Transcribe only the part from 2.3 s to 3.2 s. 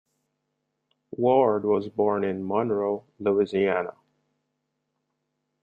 Monroe,